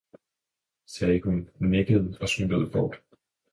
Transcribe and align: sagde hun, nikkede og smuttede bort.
sagde 0.85 1.21
hun, 1.21 1.49
nikkede 1.59 2.17
og 2.21 2.29
smuttede 2.29 2.69
bort. 2.71 2.95